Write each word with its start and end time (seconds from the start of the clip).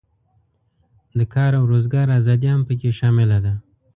د 1.17 1.19
کار 1.33 1.51
او 1.59 1.63
روزګار 1.73 2.07
آزادي 2.19 2.47
هم 2.53 2.61
پکې 2.67 2.89
شامله 2.99 3.37
ده. 3.45 3.53